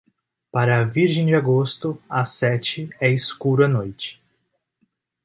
[0.51, 4.19] Para a Virgem de agosto, às sete é escuro à noite.